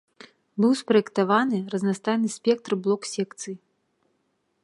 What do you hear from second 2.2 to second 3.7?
спектр блок-секцый.